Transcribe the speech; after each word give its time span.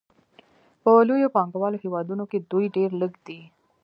په 0.83 0.91
لویو 1.07 1.33
پانګوالو 1.35 1.81
هېوادونو 1.83 2.23
کې 2.31 2.39
دوی 2.51 2.65
ډېر 2.75 2.89
لږ 3.01 3.13
دي 3.27 3.39